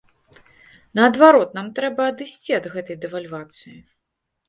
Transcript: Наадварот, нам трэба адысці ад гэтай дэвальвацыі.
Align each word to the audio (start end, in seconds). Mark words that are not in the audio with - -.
Наадварот, 0.99 1.53
нам 1.59 1.69
трэба 1.81 2.01
адысці 2.15 2.59
ад 2.61 2.65
гэтай 2.75 2.95
дэвальвацыі. 3.07 3.77